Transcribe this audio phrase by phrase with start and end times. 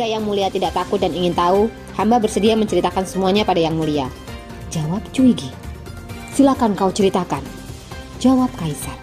[0.00, 4.06] Jika Yang Mulia tidak takut dan ingin tahu, hamba bersedia menceritakan semuanya pada Yang Mulia.
[4.72, 5.52] Jawab Cuigi.
[6.32, 7.44] Silakan kau ceritakan.
[8.16, 8.96] Jawab Kaisar.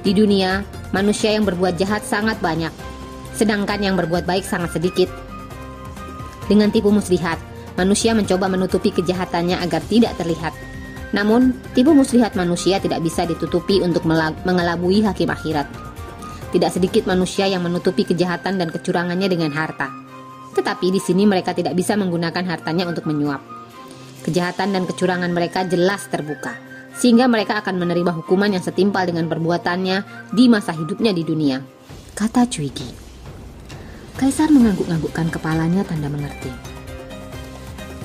[0.00, 0.64] Di dunia,
[0.96, 2.72] manusia yang berbuat jahat sangat banyak,
[3.36, 5.12] sedangkan yang berbuat baik sangat sedikit.
[6.48, 7.36] Dengan tipu muslihat,
[7.76, 10.56] manusia mencoba menutupi kejahatannya agar tidak terlihat.
[11.12, 14.08] Namun, tipu muslihat manusia tidak bisa ditutupi untuk
[14.48, 15.89] mengelabui hakim akhirat.
[16.50, 19.86] Tidak sedikit manusia yang menutupi kejahatan dan kecurangannya dengan harta.
[20.50, 23.38] Tetapi di sini mereka tidak bisa menggunakan hartanya untuk menyuap.
[24.26, 26.58] Kejahatan dan kecurangan mereka jelas terbuka,
[26.98, 31.62] sehingga mereka akan menerima hukuman yang setimpal dengan perbuatannya di masa hidupnya di dunia.
[32.18, 32.90] Kata Cuigi.
[34.18, 36.52] Kaisar mengangguk-anggukkan kepalanya tanda mengerti.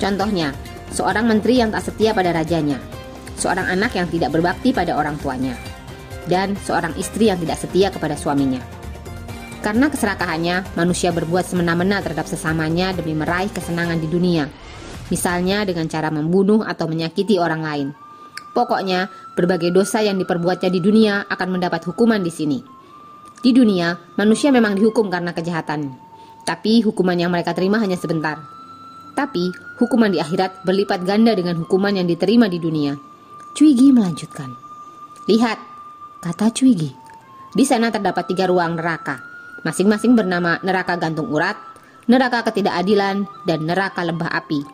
[0.00, 0.56] Contohnya,
[0.94, 2.80] seorang menteri yang tak setia pada rajanya,
[3.36, 5.52] seorang anak yang tidak berbakti pada orang tuanya,
[6.26, 8.62] dan seorang istri yang tidak setia kepada suaminya.
[9.66, 14.46] Karena keserakahannya, manusia berbuat semena-mena terhadap sesamanya demi meraih kesenangan di dunia.
[15.10, 17.88] Misalnya dengan cara membunuh atau menyakiti orang lain.
[18.54, 22.58] Pokoknya, berbagai dosa yang diperbuatnya di dunia akan mendapat hukuman di sini.
[23.42, 25.92] Di dunia, manusia memang dihukum karena kejahatan.
[26.46, 28.38] Tapi hukuman yang mereka terima hanya sebentar.
[29.18, 29.50] Tapi,
[29.82, 32.94] hukuman di akhirat berlipat ganda dengan hukuman yang diterima di dunia.
[33.58, 34.54] Cuigi melanjutkan.
[35.26, 35.75] Lihat,
[36.26, 36.90] kata Cuigi.
[37.54, 39.22] Di sana terdapat tiga ruang neraka,
[39.62, 41.54] masing-masing bernama neraka gantung urat,
[42.10, 44.66] neraka ketidakadilan, dan neraka lembah api.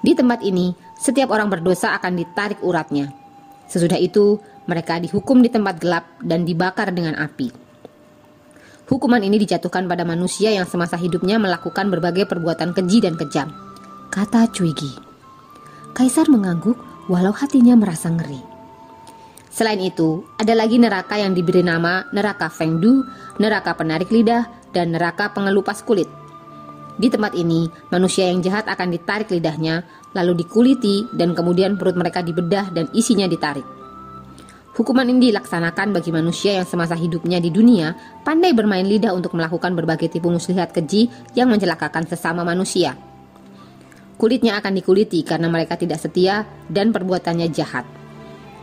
[0.00, 3.12] Di tempat ini, setiap orang berdosa akan ditarik uratnya.
[3.68, 7.52] Sesudah itu, mereka dihukum di tempat gelap dan dibakar dengan api.
[8.88, 13.52] Hukuman ini dijatuhkan pada manusia yang semasa hidupnya melakukan berbagai perbuatan keji dan kejam.
[14.08, 14.96] Kata Cuigi.
[15.92, 16.80] Kaisar mengangguk
[17.12, 18.57] walau hatinya merasa ngeri.
[19.58, 23.02] Selain itu, ada lagi neraka yang diberi nama neraka Fengdu,
[23.42, 26.06] neraka penarik lidah, dan neraka pengelupas kulit.
[26.94, 29.82] Di tempat ini, manusia yang jahat akan ditarik lidahnya,
[30.14, 33.66] lalu dikuliti, dan kemudian perut mereka dibedah dan isinya ditarik.
[34.78, 39.74] Hukuman ini dilaksanakan bagi manusia yang semasa hidupnya di dunia pandai bermain lidah untuk melakukan
[39.74, 42.94] berbagai tipu muslihat keji yang mencelakakan sesama manusia.
[44.22, 47.97] Kulitnya akan dikuliti karena mereka tidak setia dan perbuatannya jahat.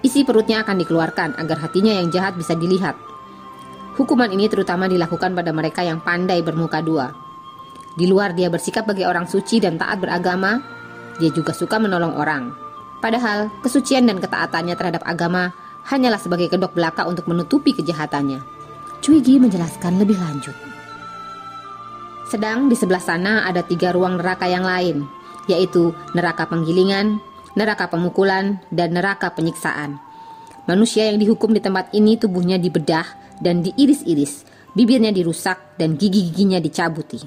[0.04, 2.98] Isi perutnya akan dikeluarkan agar hatinya yang jahat bisa dilihat.
[3.96, 7.16] Hukuman ini terutama dilakukan pada mereka yang pandai bermuka dua.
[7.96, 10.60] Di luar dia bersikap bagi orang suci dan taat beragama,
[11.16, 12.52] dia juga suka menolong orang.
[13.00, 15.56] Padahal kesucian dan ketaatannya terhadap agama
[15.88, 18.44] hanyalah sebagai kedok belaka untuk menutupi kejahatannya.
[19.00, 20.58] Cuigi menjelaskan lebih lanjut.
[22.26, 25.06] Sedang di sebelah sana ada tiga ruang neraka yang lain,
[25.46, 27.22] yaitu neraka penggilingan,
[27.56, 29.98] neraka pemukulan, dan neraka penyiksaan.
[30.68, 33.06] Manusia yang dihukum di tempat ini tubuhnya dibedah
[33.40, 34.46] dan diiris-iris,
[34.76, 37.24] bibirnya dirusak dan gigi-giginya dicabuti.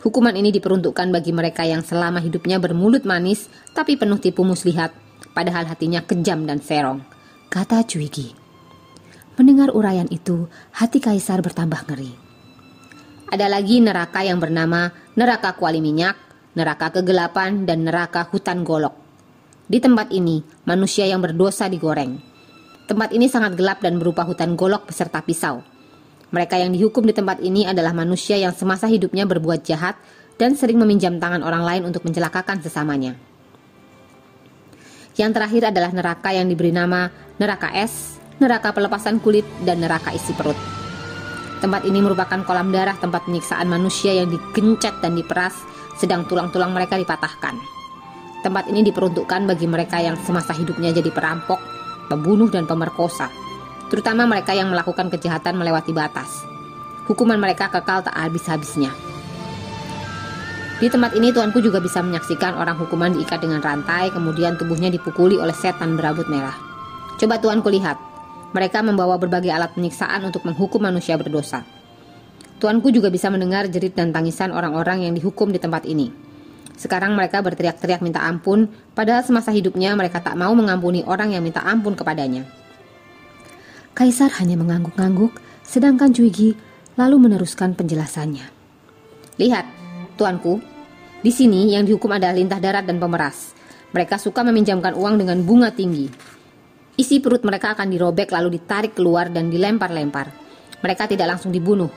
[0.00, 4.96] Hukuman ini diperuntukkan bagi mereka yang selama hidupnya bermulut manis tapi penuh tipu muslihat,
[5.36, 7.04] padahal hatinya kejam dan serong.
[7.52, 8.32] Kata Cuigi.
[9.36, 12.12] Mendengar uraian itu, hati Kaisar bertambah ngeri.
[13.30, 16.16] Ada lagi neraka yang bernama neraka kuali minyak,
[16.56, 18.99] neraka kegelapan, dan neraka hutan golok.
[19.70, 22.18] Di tempat ini, manusia yang berdosa digoreng.
[22.90, 25.62] Tempat ini sangat gelap dan berupa hutan golok beserta pisau.
[26.34, 29.94] Mereka yang dihukum di tempat ini adalah manusia yang semasa hidupnya berbuat jahat
[30.42, 33.14] dan sering meminjam tangan orang lain untuk mencelakakan sesamanya.
[35.14, 37.06] Yang terakhir adalah neraka yang diberi nama
[37.38, 40.58] neraka es, neraka pelepasan kulit, dan neraka isi perut.
[41.62, 45.54] Tempat ini merupakan kolam darah tempat penyiksaan manusia yang digencet dan diperas,
[45.94, 47.79] sedang tulang-tulang mereka dipatahkan.
[48.40, 51.60] Tempat ini diperuntukkan bagi mereka yang semasa hidupnya jadi perampok,
[52.08, 53.28] pembunuh, dan pemerkosa,
[53.92, 56.40] terutama mereka yang melakukan kejahatan melewati batas.
[57.04, 58.88] Hukuman mereka kekal tak habis-habisnya.
[60.80, 65.36] Di tempat ini tuanku juga bisa menyaksikan orang hukuman diikat dengan rantai, kemudian tubuhnya dipukuli
[65.36, 66.56] oleh setan berambut merah.
[67.20, 68.00] Coba tuanku lihat,
[68.56, 71.60] mereka membawa berbagai alat penyiksaan untuk menghukum manusia berdosa.
[72.56, 76.29] Tuanku juga bisa mendengar jerit dan tangisan orang-orang yang dihukum di tempat ini.
[76.80, 81.60] Sekarang mereka berteriak-teriak minta ampun, padahal semasa hidupnya mereka tak mau mengampuni orang yang minta
[81.60, 82.48] ampun kepadanya.
[83.92, 86.58] Kaisar hanya mengangguk-angguk Sedangkan Cuigi
[86.98, 88.42] lalu meneruskan penjelasannya.
[89.38, 89.66] Lihat,
[90.18, 90.58] tuanku,
[91.22, 93.54] di sini yang dihukum adalah lintah darat dan pemeras.
[93.94, 96.10] Mereka suka meminjamkan uang dengan bunga tinggi.
[96.98, 100.34] Isi perut mereka akan dirobek lalu ditarik keluar dan dilempar-lempar.
[100.82, 101.88] Mereka tidak langsung dibunuh,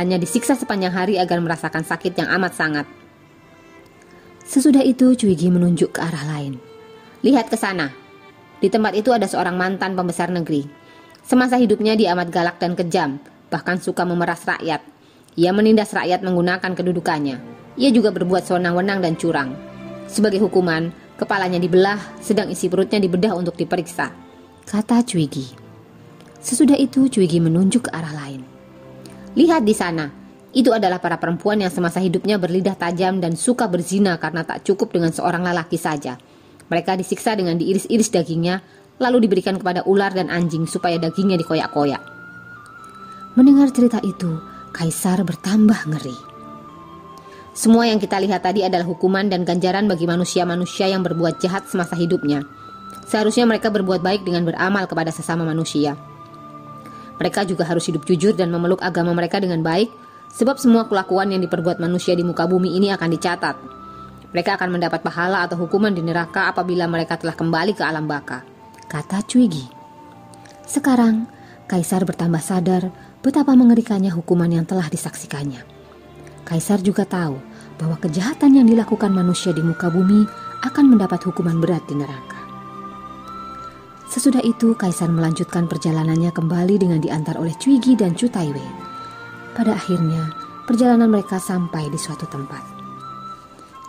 [0.00, 2.88] hanya disiksa sepanjang hari agar merasakan sakit yang amat sangat.
[4.48, 6.56] Sesudah itu Cuigi menunjuk ke arah lain.
[7.20, 7.92] Lihat ke sana.
[8.64, 10.64] Di tempat itu ada seorang mantan pembesar negeri.
[11.20, 13.20] Semasa hidupnya dia amat galak dan kejam,
[13.52, 14.80] bahkan suka memeras rakyat.
[15.36, 17.36] Ia menindas rakyat menggunakan kedudukannya.
[17.76, 19.52] Ia juga berbuat sewenang-wenang dan curang.
[20.08, 24.16] Sebagai hukuman, kepalanya dibelah, sedang isi perutnya dibedah untuk diperiksa.
[24.64, 25.44] Kata Cuigi.
[26.40, 28.48] Sesudah itu Cuigi menunjuk ke arah lain.
[29.36, 30.08] Lihat di sana,
[30.56, 34.96] itu adalah para perempuan yang semasa hidupnya berlidah tajam dan suka berzina karena tak cukup
[34.96, 36.16] dengan seorang lelaki saja.
[36.72, 38.64] Mereka disiksa dengan diiris-iris dagingnya,
[38.96, 42.00] lalu diberikan kepada ular dan anjing supaya dagingnya dikoyak-koyak.
[43.36, 44.40] Mendengar cerita itu,
[44.72, 46.16] Kaisar bertambah ngeri.
[47.56, 51.98] Semua yang kita lihat tadi adalah hukuman dan ganjaran bagi manusia-manusia yang berbuat jahat semasa
[51.98, 52.46] hidupnya.
[53.08, 55.98] Seharusnya mereka berbuat baik dengan beramal kepada sesama manusia.
[57.18, 59.90] Mereka juga harus hidup jujur dan memeluk agama mereka dengan baik,
[60.32, 63.56] sebab semua kelakuan yang diperbuat manusia di muka bumi ini akan dicatat.
[64.32, 68.44] Mereka akan mendapat pahala atau hukuman di neraka apabila mereka telah kembali ke alam baka,
[68.88, 69.64] kata Cuigi.
[70.68, 71.24] Sekarang,
[71.68, 72.88] Kaisar bertambah sadar
[73.20, 75.60] betapa mengerikannya hukuman yang telah disaksikannya.
[76.48, 77.36] Kaisar juga tahu
[77.76, 80.24] bahwa kejahatan yang dilakukan manusia di muka bumi
[80.64, 82.40] akan mendapat hukuman berat di neraka.
[84.08, 88.87] Sesudah itu, Kaisar melanjutkan perjalanannya kembali dengan diantar oleh Cuigi dan Cutaiwe.
[89.58, 90.30] Pada akhirnya,
[90.70, 92.62] perjalanan mereka sampai di suatu tempat.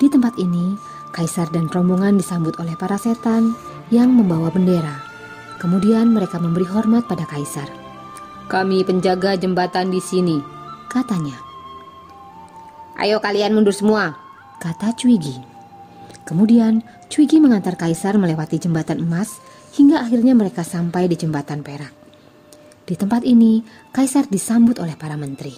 [0.02, 0.74] Di tempat ini,
[1.14, 3.54] Kaisar dan rombongan disambut oleh para setan
[3.94, 4.98] yang membawa bendera.
[5.62, 7.70] Kemudian mereka memberi hormat pada Kaisar.
[8.50, 10.42] Kami penjaga jembatan di sini,
[10.90, 11.38] katanya.
[12.98, 14.18] Ayo kalian mundur semua,
[14.58, 15.38] kata Cuigi.
[16.26, 16.82] Kemudian
[17.14, 19.38] Cuigi mengantar Kaisar melewati jembatan emas
[19.78, 21.99] hingga akhirnya mereka sampai di jembatan perak.
[22.90, 23.62] Di tempat ini,
[23.94, 25.54] Kaisar disambut oleh para menteri.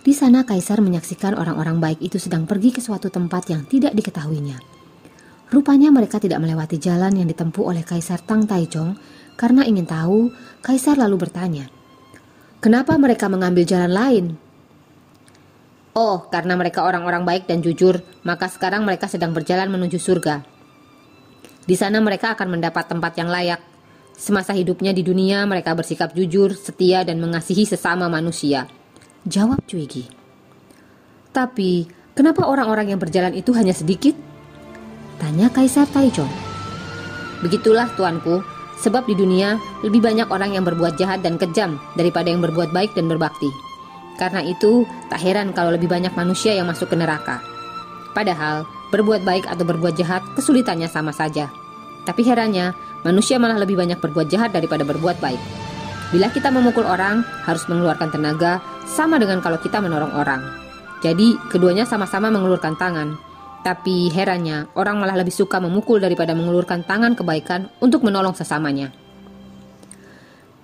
[0.00, 4.56] Di sana Kaisar menyaksikan orang-orang baik itu sedang pergi ke suatu tempat yang tidak diketahuinya.
[5.52, 8.96] Rupanya mereka tidak melewati jalan yang ditempuh oleh Kaisar Tang Taijong
[9.36, 10.32] karena ingin tahu,
[10.64, 11.68] Kaisar lalu bertanya,
[12.64, 14.24] Kenapa mereka mengambil jalan lain?
[15.92, 20.40] Oh, karena mereka orang-orang baik dan jujur, maka sekarang mereka sedang berjalan menuju surga.
[21.68, 23.71] Di sana mereka akan mendapat tempat yang layak.
[24.16, 28.70] Semasa hidupnya di dunia, mereka bersikap jujur, setia, dan mengasihi sesama manusia.
[29.26, 30.06] Jawab Cuigi.
[31.34, 34.14] Tapi, kenapa orang-orang yang berjalan itu hanya sedikit?
[35.18, 36.30] Tanya Kaisar Taichung.
[37.42, 38.44] Begitulah tuanku,
[38.82, 42.98] Sebab di dunia lebih banyak orang yang berbuat jahat dan kejam daripada yang berbuat baik
[42.98, 43.46] dan berbakti.
[44.18, 47.38] Karena itu, tak heran kalau lebih banyak manusia yang masuk ke neraka.
[48.10, 51.46] Padahal, berbuat baik atau berbuat jahat kesulitannya sama saja.
[52.02, 52.74] Tapi herannya,
[53.06, 55.42] manusia malah lebih banyak berbuat jahat daripada berbuat baik.
[56.10, 60.42] Bila kita memukul orang, harus mengeluarkan tenaga, sama dengan kalau kita menolong orang.
[61.00, 63.16] Jadi, keduanya sama-sama mengeluarkan tangan,
[63.62, 68.90] tapi herannya, orang malah lebih suka memukul daripada mengulurkan tangan kebaikan untuk menolong sesamanya.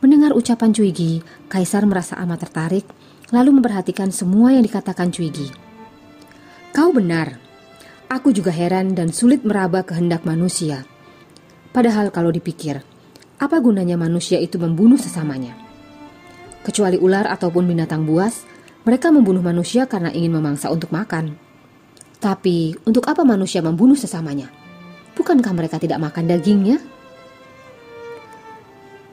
[0.03, 2.87] Mendengar ucapan Cuigi, Kaisar merasa amat tertarik,
[3.31, 5.51] lalu memperhatikan semua yang dikatakan Cuigi.
[6.75, 7.39] Kau benar,
[8.11, 10.83] aku juga heran dan sulit meraba kehendak manusia.
[11.79, 12.83] Padahal kalau dipikir,
[13.39, 15.55] apa gunanya manusia itu membunuh sesamanya?
[16.67, 18.43] Kecuali ular ataupun binatang buas,
[18.83, 21.39] mereka membunuh manusia karena ingin memangsa untuk makan.
[22.19, 24.51] Tapi untuk apa manusia membunuh sesamanya?
[25.15, 26.83] Bukankah mereka tidak makan dagingnya?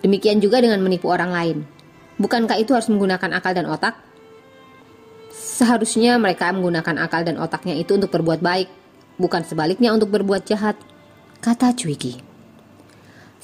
[0.02, 1.58] Demikian juga dengan menipu orang lain.
[2.18, 3.94] Bukankah itu harus menggunakan akal dan otak?
[5.30, 8.74] Seharusnya mereka menggunakan akal dan otaknya itu untuk berbuat baik,
[9.22, 10.82] bukan sebaliknya untuk berbuat jahat,
[11.46, 12.25] kata Cuigi.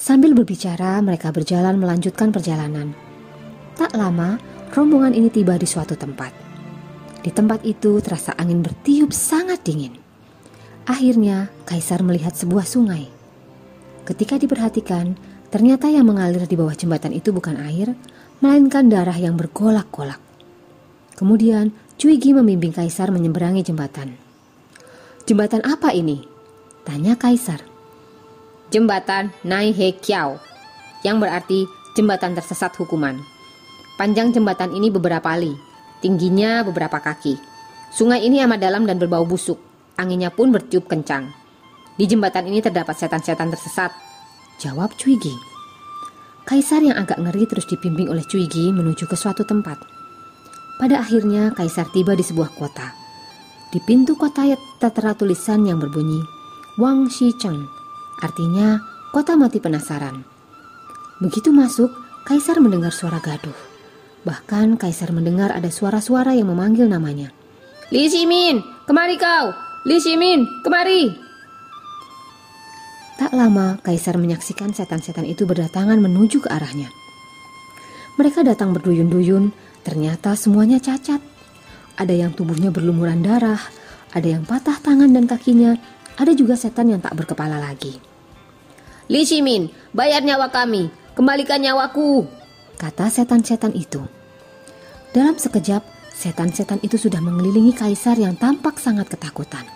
[0.02, 2.98] Sambil berbicara, mereka berjalan melanjutkan perjalanan.
[3.78, 4.42] Tak lama,
[4.74, 6.34] rombongan ini tiba di suatu tempat.
[7.22, 9.94] Di tempat itu terasa angin bertiup sangat dingin.
[10.90, 13.06] Akhirnya, Kaisar melihat sebuah sungai.
[14.02, 15.14] Ketika diperhatikan,
[15.54, 17.94] ternyata yang mengalir di bawah jembatan itu bukan air,
[18.42, 20.18] melainkan darah yang bergolak-golak.
[21.14, 24.18] Kemudian, Cuigi membimbing Kaisar menyeberangi jembatan.
[25.30, 26.26] Jembatan apa ini?
[26.90, 27.71] Tanya Kaisar.
[28.72, 30.40] Jembatan Nai He Kiao,
[31.04, 33.20] yang berarti jembatan tersesat hukuman.
[34.00, 35.52] Panjang jembatan ini beberapa li,
[36.02, 37.38] Tingginya beberapa kaki.
[37.94, 39.62] Sungai ini amat dalam dan berbau busuk.
[40.02, 41.30] Anginnya pun bertiup kencang.
[41.94, 43.94] Di jembatan ini terdapat setan-setan tersesat.
[44.58, 45.38] Jawab Cuigi.
[46.50, 49.78] Kaisar yang agak ngeri terus dibimbing oleh Cuigi menuju ke suatu tempat.
[50.82, 52.98] Pada akhirnya Kaisar tiba di sebuah kota.
[53.70, 54.50] Di pintu kota
[54.82, 56.26] tertera tulisan yang berbunyi
[56.82, 57.70] Wang Shicheng,
[58.22, 58.80] artinya
[59.12, 60.24] kota mati penasaran.
[61.22, 63.54] Begitu masuk, Kaisar mendengar suara gaduh.
[64.22, 67.34] Bahkan Kaisar mendengar ada suara-suara yang memanggil namanya.
[67.90, 69.52] Li Ximin, kemari kau!
[69.90, 71.10] Li Ximin, kemari!
[73.18, 76.90] Tak lama, Kaisar menyaksikan setan-setan itu berdatangan menuju ke arahnya.
[78.18, 79.50] Mereka datang berduyun-duyun,
[79.82, 81.22] ternyata semuanya cacat.
[81.98, 83.62] Ada yang tubuhnya berlumuran darah,
[84.14, 85.78] ada yang patah tangan dan kakinya,
[86.18, 88.11] ada juga setan yang tak berkepala lagi.
[89.12, 90.88] Li Ximin, bayar nyawa kami,
[91.20, 92.24] kembalikan nyawaku,
[92.80, 94.00] kata setan-setan itu.
[95.12, 95.84] Dalam sekejap,
[96.16, 99.68] setan-setan itu sudah mengelilingi kaisar yang tampak sangat ketakutan.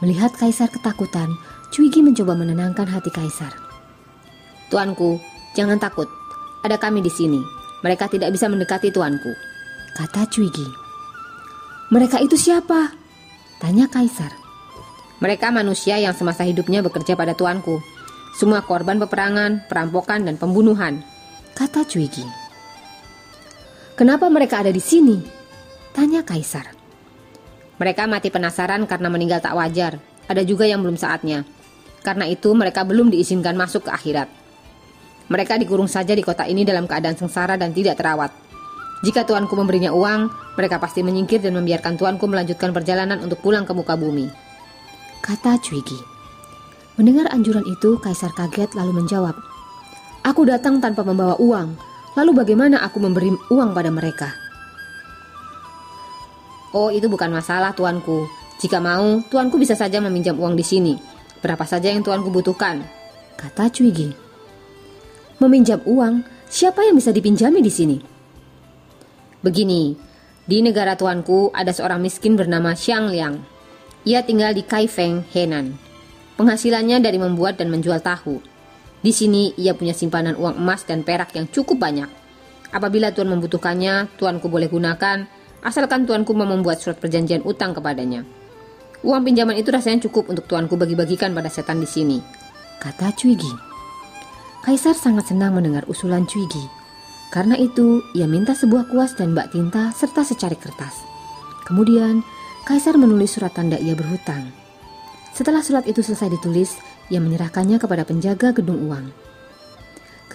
[0.00, 1.28] Melihat kaisar ketakutan,
[1.68, 3.52] Cuigi mencoba menenangkan hati kaisar.
[4.72, 5.20] Tuanku,
[5.52, 6.08] jangan takut.
[6.64, 7.44] Ada kami di sini.
[7.84, 9.28] Mereka tidak bisa mendekati tuanku.
[9.92, 10.64] Kata Cuigi.
[11.92, 12.96] Mereka itu siapa?
[13.60, 14.32] Tanya kaisar.
[15.20, 17.97] Mereka manusia yang semasa hidupnya bekerja pada tuanku.
[18.36, 21.00] Semua korban peperangan, perampokan, dan pembunuhan.
[21.56, 22.26] Kata Cuigi.
[23.98, 25.18] Kenapa mereka ada di sini?
[25.90, 26.70] Tanya kaisar.
[27.78, 29.98] Mereka mati penasaran karena meninggal tak wajar.
[30.30, 31.42] Ada juga yang belum saatnya.
[32.02, 34.28] Karena itu mereka belum diizinkan masuk ke akhirat.
[35.28, 38.30] Mereka dikurung saja di kota ini dalam keadaan sengsara dan tidak terawat.
[39.02, 43.70] Jika tuanku memberinya uang, mereka pasti menyingkir dan membiarkan tuanku melanjutkan perjalanan untuk pulang ke
[43.70, 44.26] muka bumi.
[45.22, 46.17] Kata Cuigi.
[46.98, 49.38] Mendengar anjuran itu, Kaisar kaget lalu menjawab,
[50.26, 51.78] Aku datang tanpa membawa uang,
[52.18, 54.34] lalu bagaimana aku memberi uang pada mereka?
[56.74, 58.26] Oh, itu bukan masalah, tuanku.
[58.58, 60.98] Jika mau, tuanku bisa saja meminjam uang di sini.
[61.38, 62.82] Berapa saja yang tuanku butuhkan,
[63.38, 64.10] kata Cuigi.
[65.38, 67.96] Meminjam uang, siapa yang bisa dipinjami di sini?
[69.38, 69.94] Begini,
[70.42, 73.38] di negara tuanku ada seorang miskin bernama Xiang Liang.
[74.02, 75.87] Ia tinggal di Kaifeng, Henan.
[76.38, 78.38] Penghasilannya dari membuat dan menjual tahu.
[79.02, 82.06] Di sini ia punya simpanan uang emas dan perak yang cukup banyak.
[82.70, 85.26] Apabila tuan membutuhkannya, tuanku boleh gunakan,
[85.66, 88.22] asalkan tuanku mau membuat surat perjanjian utang kepadanya.
[89.02, 92.22] Uang pinjaman itu rasanya cukup untuk tuanku bagi-bagikan pada setan di sini.
[92.78, 93.50] Kata Cuigi.
[94.62, 96.62] Kaisar sangat senang mendengar usulan Cuigi.
[97.34, 101.02] Karena itu, ia minta sebuah kuas dan bak tinta serta secari kertas.
[101.66, 102.22] Kemudian,
[102.68, 104.52] Kaisar menulis surat tanda ia berhutang.
[105.38, 106.74] Setelah surat itu selesai ditulis,
[107.14, 109.06] ia menyerahkannya kepada penjaga gedung uang.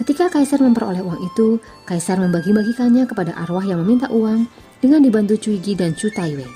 [0.00, 4.48] Ketika Kaisar memperoleh uang itu, Kaisar membagi-bagikannya kepada arwah yang meminta uang
[4.80, 6.48] dengan dibantu Cuigi dan Chu Taiwei.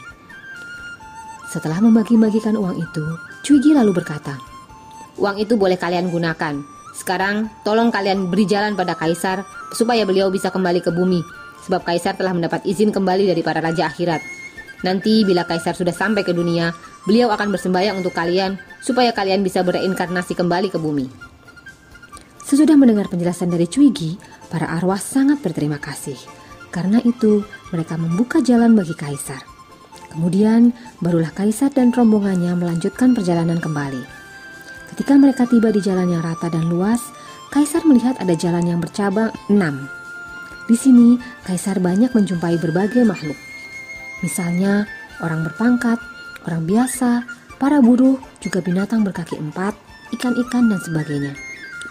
[1.53, 3.05] Setelah membagi-bagikan uang itu,
[3.45, 4.41] Cuigi lalu berkata,
[5.21, 6.57] Uang itu boleh kalian gunakan.
[6.97, 9.45] Sekarang, tolong kalian beri jalan pada Kaisar
[9.77, 11.21] supaya beliau bisa kembali ke bumi,
[11.69, 14.25] sebab Kaisar telah mendapat izin kembali dari para raja akhirat.
[14.89, 16.73] Nanti bila Kaisar sudah sampai ke dunia,
[17.09, 21.09] beliau akan bersembahyang untuk kalian supaya kalian bisa bereinkarnasi kembali ke bumi.
[22.45, 24.21] Sesudah mendengar penjelasan dari Cuigi,
[24.53, 26.17] para arwah sangat berterima kasih.
[26.69, 29.41] Karena itu, mereka membuka jalan bagi Kaisar.
[30.13, 34.01] Kemudian, barulah Kaisar dan rombongannya melanjutkan perjalanan kembali.
[34.93, 37.01] Ketika mereka tiba di jalan yang rata dan luas,
[37.53, 39.89] Kaisar melihat ada jalan yang bercabang enam.
[40.69, 43.37] Di sini, Kaisar banyak menjumpai berbagai makhluk.
[44.25, 44.89] Misalnya,
[45.21, 46.01] orang berpangkat,
[46.49, 47.29] orang biasa,
[47.61, 49.77] para buruh, juga binatang berkaki empat,
[50.17, 51.37] ikan-ikan, dan sebagainya.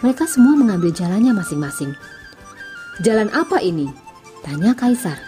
[0.01, 1.93] Mereka semua mengambil jalannya masing-masing.
[3.05, 3.85] Jalan apa ini?
[4.41, 5.21] Tanya Kaisar.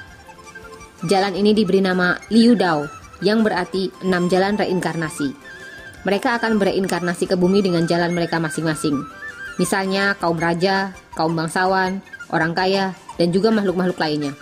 [1.06, 2.90] Jalan ini diberi nama Liu Dao,
[3.22, 5.32] yang berarti enam jalan reinkarnasi.
[6.04, 8.98] Mereka akan bereinkarnasi ke bumi dengan jalan mereka masing-masing.
[9.60, 12.00] Misalnya kaum raja, kaum bangsawan,
[12.32, 14.34] orang kaya, dan juga makhluk-makhluk lainnya.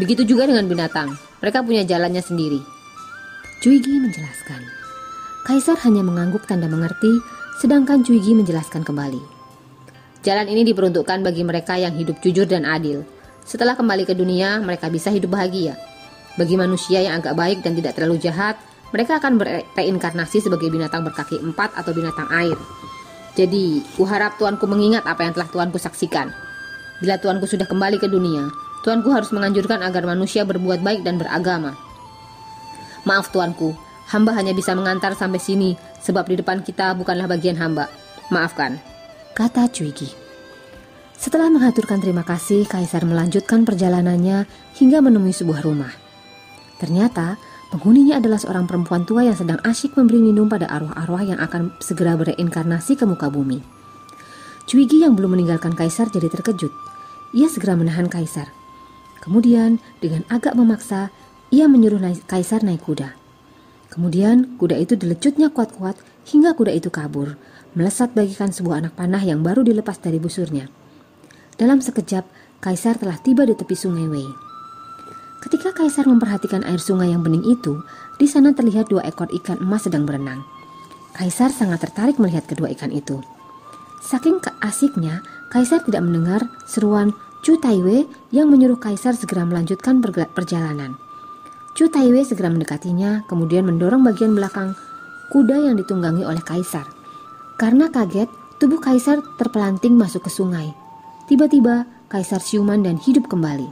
[0.00, 1.14] Begitu juga dengan binatang,
[1.44, 2.73] mereka punya jalannya sendiri.
[3.62, 4.58] Cuigi menjelaskan.
[5.46, 7.22] Kaisar hanya mengangguk tanda mengerti,
[7.62, 9.22] sedangkan Cuigi menjelaskan kembali.
[10.26, 13.06] Jalan ini diperuntukkan bagi mereka yang hidup jujur dan adil.
[13.44, 15.76] Setelah kembali ke dunia, mereka bisa hidup bahagia.
[16.34, 18.58] Bagi manusia yang agak baik dan tidak terlalu jahat,
[18.90, 22.58] mereka akan bereinkarnasi sebagai binatang berkaki empat atau binatang air.
[23.38, 26.34] Jadi, kuharap tuanku mengingat apa yang telah tuanku saksikan.
[26.98, 28.50] Bila tuanku sudah kembali ke dunia,
[28.82, 31.74] tuanku harus menganjurkan agar manusia berbuat baik dan beragama.
[33.04, 33.76] Maaf tuanku,
[34.08, 37.92] hamba hanya bisa mengantar sampai sini sebab di depan kita bukanlah bagian hamba.
[38.32, 38.80] Maafkan.
[39.36, 40.08] Kata Cuigi.
[41.14, 45.92] Setelah mengaturkan terima kasih, Kaisar melanjutkan perjalanannya hingga menemui sebuah rumah.
[46.80, 47.40] Ternyata,
[47.72, 52.16] penghuninya adalah seorang perempuan tua yang sedang asyik memberi minum pada arwah-arwah yang akan segera
[52.18, 53.60] bereinkarnasi ke muka bumi.
[54.64, 56.72] Cuigi yang belum meninggalkan kaisar jadi terkejut.
[57.36, 58.48] Ia segera menahan kaisar.
[59.24, 61.08] Kemudian, dengan agak memaksa,
[61.54, 63.14] ia menyuruh kaisar naik kuda.
[63.94, 65.94] Kemudian, kuda itu dilecutnya kuat-kuat
[66.26, 67.38] hingga kuda itu kabur,
[67.78, 70.66] melesat bagikan sebuah anak panah yang baru dilepas dari busurnya.
[71.54, 72.26] Dalam sekejap,
[72.58, 74.26] kaisar telah tiba di tepi sungai Wei.
[75.46, 77.78] Ketika kaisar memperhatikan air sungai yang bening itu,
[78.18, 80.42] di sana terlihat dua ekor ikan emas sedang berenang.
[81.14, 83.22] Kaisar sangat tertarik melihat kedua ikan itu.
[84.02, 85.22] Saking keasiknya,
[85.54, 87.14] Kaisar tidak mendengar seruan
[87.46, 90.02] Chu Taiwei yang menyuruh Kaisar segera melanjutkan
[90.34, 91.03] perjalanan.
[91.74, 94.78] Chu Taiwei segera mendekatinya, kemudian mendorong bagian belakang
[95.34, 96.86] kuda yang ditunggangi oleh Kaisar.
[97.58, 98.30] Karena kaget,
[98.62, 100.70] tubuh Kaisar terpelanting masuk ke sungai.
[101.26, 103.66] Tiba-tiba, Kaisar siuman dan hidup kembali.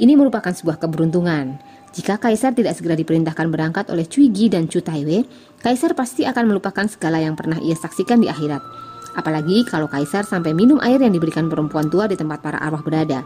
[0.00, 1.60] Ini merupakan sebuah keberuntungan.
[1.92, 5.28] Jika Kaisar tidak segera diperintahkan berangkat oleh Cui Gi dan Chu Taiwei,
[5.60, 8.64] Kaisar pasti akan melupakan segala yang pernah ia saksikan di akhirat.
[9.12, 13.20] Apalagi kalau kaisar sampai minum air yang diberikan perempuan tua di tempat para arwah berada.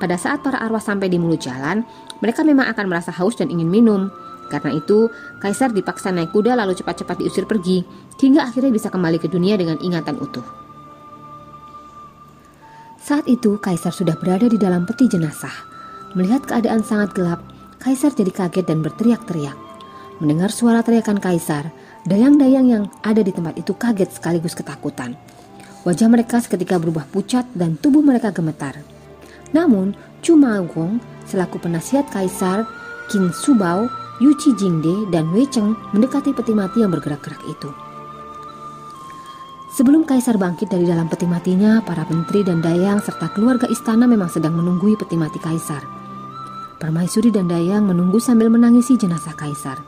[0.00, 1.86] Pada saat para arwah sampai di mulut jalan,
[2.18, 4.10] mereka memang akan merasa haus dan ingin minum.
[4.52, 5.08] Karena itu,
[5.40, 7.86] kaisar dipaksa naik kuda lalu cepat-cepat diusir pergi,
[8.20, 10.44] hingga akhirnya bisa kembali ke dunia dengan ingatan utuh.
[13.00, 15.52] Saat itu, kaisar sudah berada di dalam peti jenazah.
[16.16, 17.40] Melihat keadaan sangat gelap,
[17.80, 19.56] kaisar jadi kaget dan berteriak-teriak.
[20.22, 21.68] Mendengar suara teriakan kaisar,
[22.04, 25.16] Dayang-dayang yang ada di tempat itu kaget sekaligus ketakutan.
[25.88, 28.76] Wajah mereka seketika berubah pucat dan tubuh mereka gemetar.
[29.54, 30.98] Namun, Chu Magong
[31.30, 32.66] selaku penasihat kaisar
[33.06, 33.86] Qin Subao,
[34.18, 37.70] Yu Chi Jingde, dan Wei Cheng mendekati peti mati yang bergerak-gerak itu.
[39.74, 44.30] Sebelum kaisar bangkit dari dalam peti matinya, para menteri dan dayang serta keluarga istana memang
[44.30, 45.82] sedang menunggui peti mati kaisar.
[46.78, 49.82] Permaisuri dan dayang menunggu sambil menangisi jenazah kaisar.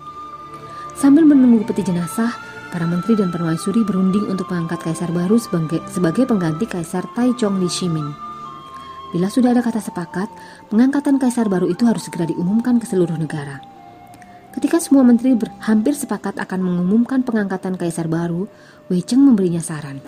[0.98, 2.34] Sambil menunggu peti jenazah,
[2.74, 7.70] para menteri dan permaisuri berunding untuk mengangkat kaisar baru sebagai, sebagai pengganti kaisar Taichung Li
[7.70, 8.25] Shimin.
[9.14, 10.26] Bila sudah ada kata sepakat,
[10.72, 13.62] pengangkatan kaisar baru itu harus segera diumumkan ke seluruh negara.
[14.56, 15.36] Ketika semua menteri
[15.68, 18.48] hampir sepakat akan mengumumkan pengangkatan kaisar baru,
[18.88, 20.00] Wei Cheng memberinya saran.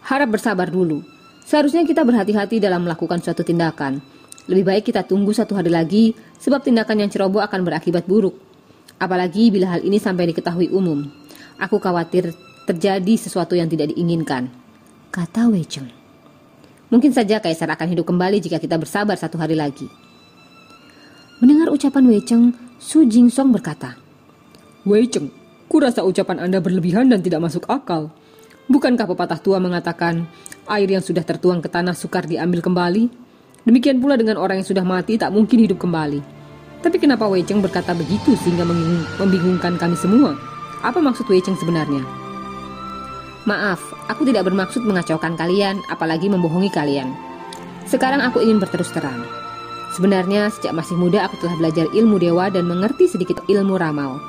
[0.00, 1.04] Harap bersabar dulu.
[1.44, 4.00] Seharusnya kita berhati-hati dalam melakukan suatu tindakan.
[4.48, 8.34] Lebih baik kita tunggu satu hari lagi, sebab tindakan yang ceroboh akan berakibat buruk.
[8.96, 11.04] Apalagi bila hal ini sampai diketahui umum.
[11.60, 12.32] Aku khawatir
[12.64, 14.48] terjadi sesuatu yang tidak diinginkan.
[15.12, 15.99] Kata Wei Cheng.
[16.90, 19.86] Mungkin saja Kaisar akan hidup kembali jika kita bersabar satu hari lagi.
[21.38, 22.50] Mendengar ucapan Wei Cheng,
[22.82, 23.94] Su Jingsong berkata,
[24.82, 25.30] Wei Cheng,
[25.70, 28.10] kurasa ucapan Anda berlebihan dan tidak masuk akal.
[28.66, 30.26] Bukankah pepatah tua mengatakan,
[30.66, 33.06] air yang sudah tertuang ke tanah sukar diambil kembali?
[33.62, 36.18] Demikian pula dengan orang yang sudah mati tak mungkin hidup kembali.
[36.82, 40.34] Tapi kenapa Wei Cheng berkata begitu sehingga membingungkan kami semua?
[40.82, 42.19] Apa maksud Wei Cheng sebenarnya?
[43.48, 43.80] Maaf,
[44.12, 47.16] aku tidak bermaksud mengacaukan kalian, apalagi membohongi kalian.
[47.88, 49.24] Sekarang aku ingin berterus terang.
[49.96, 54.20] Sebenarnya sejak masih muda aku telah belajar ilmu dewa dan mengerti sedikit ilmu ramal.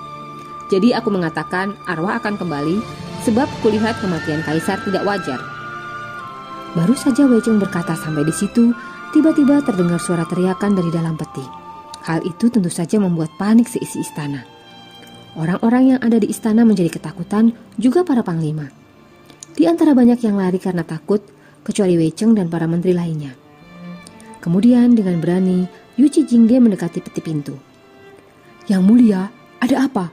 [0.72, 2.80] Jadi aku mengatakan arwah akan kembali
[3.28, 5.38] sebab kulihat kematian kaisar tidak wajar.
[6.72, 8.72] Baru saja Wei Cheng berkata sampai di situ,
[9.12, 11.44] tiba-tiba terdengar suara teriakan dari dalam peti.
[12.08, 14.42] Hal itu tentu saja membuat panik seisi istana.
[15.38, 18.81] Orang-orang yang ada di istana menjadi ketakutan, juga para panglima.
[19.52, 21.20] Di antara banyak yang lari karena takut,
[21.62, 23.36] kecuali Wei Cheng dan para menteri lainnya.
[24.42, 25.68] Kemudian dengan berani,
[26.00, 27.54] Yuchi Jingde mendekati peti pintu.
[28.66, 29.28] Yang mulia,
[29.60, 30.10] ada apa?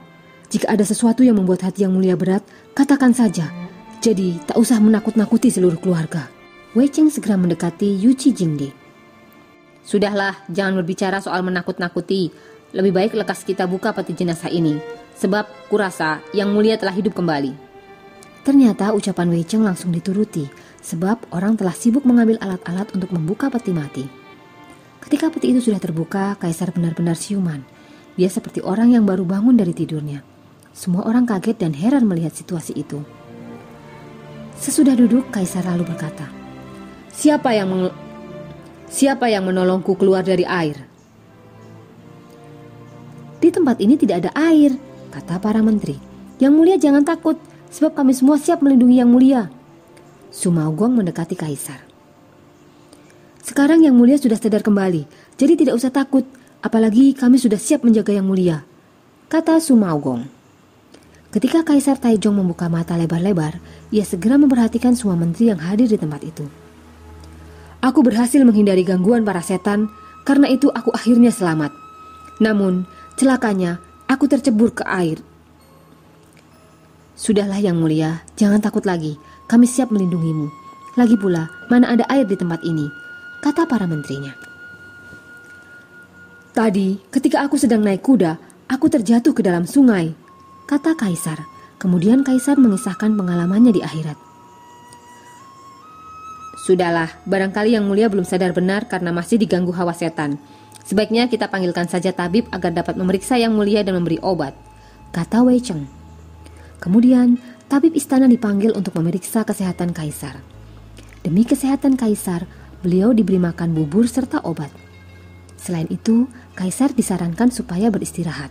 [0.51, 2.43] Jika ada sesuatu yang membuat hati yang mulia berat,
[2.75, 3.49] katakan saja.
[4.03, 6.27] Jadi, tak usah menakut-nakuti seluruh keluarga.
[6.77, 8.69] Wei Cheng segera mendekati Yuchi Jingde.
[9.81, 12.29] Sudahlah, jangan berbicara soal menakut-nakuti.
[12.75, 14.77] Lebih baik lekas kita buka peti jenazah ini.
[15.17, 17.68] Sebab kurasa yang mulia telah hidup kembali.
[18.49, 20.49] Ternyata ucapan Wei Cheng langsung dituruti,
[20.81, 24.09] sebab orang telah sibuk mengambil alat-alat untuk membuka peti mati.
[25.05, 27.61] Ketika peti itu sudah terbuka, Kaisar benar-benar siuman.
[28.17, 30.25] Dia seperti orang yang baru bangun dari tidurnya.
[30.73, 33.05] Semua orang kaget dan heran melihat situasi itu.
[34.57, 36.25] Sesudah duduk, Kaisar lalu berkata,
[37.13, 37.69] Siapa yang
[38.89, 40.89] Siapa yang menolongku keluar dari air?
[43.37, 44.73] Di tempat ini tidak ada air,
[45.13, 46.01] kata para menteri.
[46.41, 47.37] Yang mulia jangan takut,
[47.69, 49.49] sebab kami semua siap melindungi yang mulia.
[50.29, 51.81] Sumaugong mendekati kaisar.
[53.41, 56.21] Sekarang yang mulia sudah sadar kembali, jadi tidak usah takut,
[56.61, 58.61] apalagi kami sudah siap menjaga yang mulia,
[59.25, 60.27] kata Sumaugong.
[61.29, 63.61] Ketika Kaisar Taijong membuka mata lebar-lebar,
[63.93, 66.45] ia segera memperhatikan semua menteri yang hadir di tempat itu.
[67.85, 69.93] Aku berhasil menghindari gangguan para setan,
[70.25, 71.69] karena itu aku akhirnya selamat.
[72.41, 73.77] Namun, celakanya,
[74.09, 75.21] aku tercebur ke air.
[77.19, 79.19] Sudahlah yang mulia, jangan takut lagi.
[79.51, 80.47] Kami siap melindungimu.
[80.95, 82.87] Lagi pula, mana ada air di tempat ini?
[83.43, 84.31] Kata para menterinya.
[86.55, 88.39] Tadi, ketika aku sedang naik kuda,
[88.71, 90.15] aku terjatuh ke dalam sungai.
[90.63, 91.43] Kata Kaisar.
[91.75, 94.15] Kemudian Kaisar mengisahkan pengalamannya di akhirat.
[96.63, 100.39] Sudahlah, barangkali yang mulia belum sadar benar karena masih diganggu hawa setan.
[100.87, 104.55] Sebaiknya kita panggilkan saja tabib agar dapat memeriksa yang mulia dan memberi obat,
[105.11, 105.98] kata Wei Cheng.
[106.79, 107.35] Kemudian,
[107.67, 110.39] tabib istana dipanggil untuk memeriksa kesehatan kaisar.
[111.19, 112.47] Demi kesehatan kaisar,
[112.79, 114.71] beliau diberi makan bubur serta obat.
[115.59, 118.49] Selain itu, kaisar disarankan supaya beristirahat.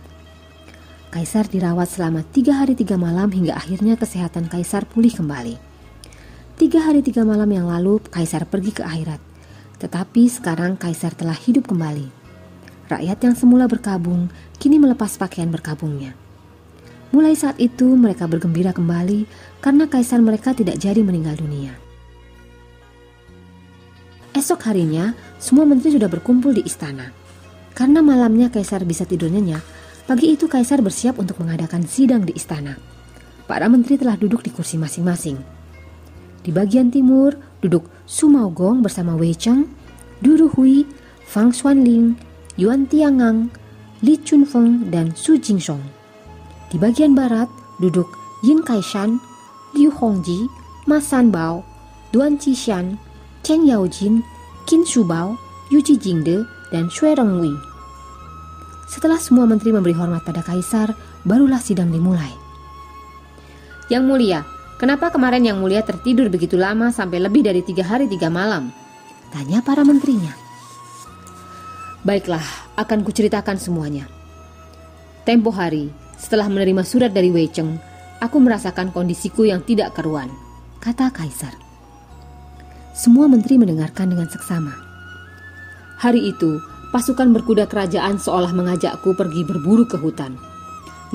[1.09, 5.57] Kaisar dirawat selama tiga hari tiga malam hingga akhirnya kesehatan kaisar pulih kembali.
[6.61, 9.17] Tiga hari tiga malam yang lalu, Kaisar pergi ke akhirat.
[9.81, 12.11] Tetapi sekarang Kaisar telah hidup kembali.
[12.93, 14.29] Rakyat yang semula berkabung,
[14.61, 16.13] kini melepas pakaian berkabungnya.
[17.09, 19.25] Mulai saat itu mereka bergembira kembali
[19.65, 21.73] karena kaisar mereka tidak jadi meninggal dunia.
[24.29, 27.09] Esok harinya, semua menteri sudah berkumpul di istana.
[27.73, 29.65] Karena malamnya kaisar bisa tidur nyenyak,
[30.05, 32.77] pagi itu kaisar bersiap untuk mengadakan sidang di istana.
[33.49, 35.41] Para menteri telah duduk di kursi masing-masing.
[36.45, 39.65] Di bagian timur duduk Su Maogong bersama Wei Cheng,
[40.21, 40.85] Du Ruhui,
[41.25, 42.13] Fang Xuanling,
[42.55, 43.49] Yuan Tiangang,
[44.05, 45.98] Li Chunfeng, dan Su Jingsong.
[46.69, 47.49] Di bagian barat
[47.81, 48.13] duduk
[48.45, 49.17] Yin Kaishan,
[49.73, 50.47] Liu Hongji,
[50.85, 51.65] Ma Sanbao,
[52.13, 52.97] Duan Qishan,
[53.45, 54.21] Cheng Yaojin,
[54.69, 55.35] Qin Shubao,
[55.73, 57.53] Yu Jingde, dan Shui Rongwei.
[58.89, 60.93] Setelah semua menteri memberi hormat pada kaisar,
[61.25, 62.33] barulah sidang dimulai.
[63.89, 64.41] Yang mulia,
[64.79, 68.71] Kenapa kemarin yang mulia tertidur begitu lama sampai lebih dari tiga hari tiga malam?
[69.27, 70.31] Tanya para menterinya.
[72.07, 74.07] Baiklah, akan kuceritakan semuanya.
[75.27, 77.79] Tempo hari, setelah menerima surat dari Wei Cheng,
[78.19, 80.27] aku merasakan kondisiku yang tidak keruan,
[80.83, 81.55] kata Kaisar.
[82.91, 84.75] Semua menteri mendengarkan dengan seksama.
[86.03, 86.59] Hari itu,
[86.91, 90.35] pasukan berkuda kerajaan seolah mengajakku pergi berburu ke hutan.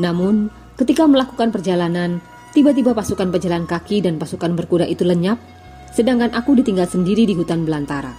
[0.01, 0.49] Namun,
[0.81, 5.43] ketika melakukan perjalanan, Tiba-tiba pasukan pejalan kaki dan pasukan berkuda itu lenyap,
[5.90, 8.14] sedangkan aku ditinggal sendiri di hutan belantara.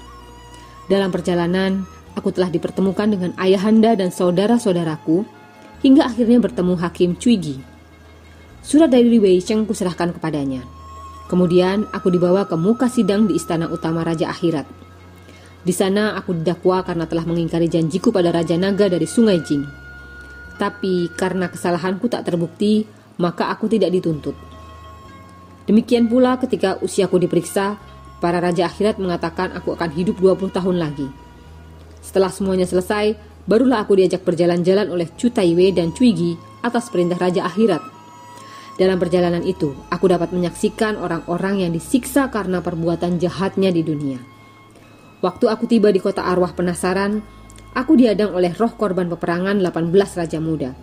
[0.91, 1.87] Dalam perjalanan,
[2.19, 5.23] aku telah dipertemukan dengan ayahanda dan saudara-saudaraku,
[5.81, 7.59] hingga akhirnya bertemu Hakim Cuigi.
[8.65, 10.63] Surat dari Wei Cheng kuserahkan kepadanya.
[11.25, 14.65] Kemudian aku dibawa ke muka sidang di istana utama Raja Akhirat.
[15.65, 19.65] Di sana aku didakwa karena telah mengingkari janjiku pada Raja Naga dari Sungai Jing.
[20.61, 22.85] Tapi karena kesalahanku tak terbukti,
[23.17, 24.37] maka aku tidak dituntut.
[25.65, 27.81] Demikian pula ketika usiaku diperiksa,
[28.21, 31.09] para raja akhirat mengatakan aku akan hidup 20 tahun lagi.
[32.05, 37.45] Setelah semuanya selesai, barulah aku diajak berjalan-jalan oleh Chu Taiwei dan Cuigi atas perintah raja
[37.45, 37.81] akhirat.
[38.75, 44.19] Dalam perjalanan itu, aku dapat menyaksikan orang-orang yang disiksa karena perbuatan jahatnya di dunia.
[45.23, 47.23] Waktu aku tiba di kota arwah penasaran,
[47.71, 50.75] aku diadang oleh roh korban peperangan 18 raja muda.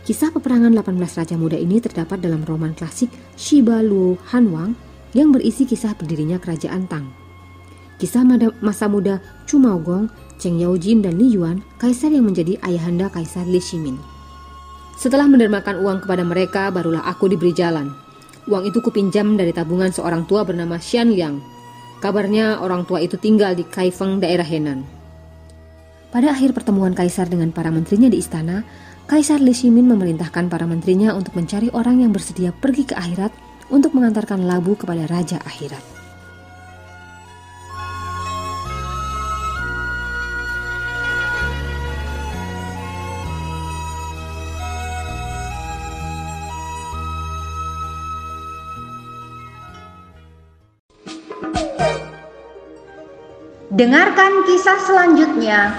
[0.00, 4.72] Kisah peperangan 18 Raja Muda ini terdapat dalam roman klasik Shiba Lu Hanwang
[5.12, 7.12] yang berisi kisah berdirinya kerajaan Tang.
[8.00, 8.24] Kisah
[8.64, 10.08] masa muda Chu Maogong,
[10.40, 14.00] Cheng Yaojin, dan Li Yuan, kaisar yang menjadi ayahanda kaisar Li Shimin.
[14.96, 17.92] Setelah mendermakan uang kepada mereka, barulah aku diberi jalan.
[18.48, 21.44] Uang itu kupinjam dari tabungan seorang tua bernama Xian Liang.
[22.00, 24.82] Kabarnya orang tua itu tinggal di Kaifeng, daerah Henan.
[26.08, 28.64] Pada akhir pertemuan kaisar dengan para menterinya di istana,
[29.10, 33.34] Kaisar Li Shimin memerintahkan para menterinya untuk mencari orang yang bersedia pergi ke akhirat
[33.66, 35.99] untuk mengantarkan labu kepada Raja Akhirat.
[53.80, 55.72] Dengarkan kisah selanjutnya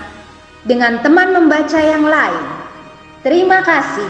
[0.66, 2.46] dengan teman membaca yang lain.
[3.22, 4.10] Terima kasih.